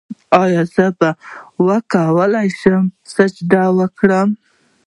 [0.43, 1.09] ایا زه به
[1.67, 4.29] وکولی شم سجده وکړم؟